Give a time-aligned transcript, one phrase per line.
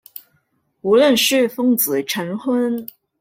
[0.81, 2.87] 無論是奉子成婚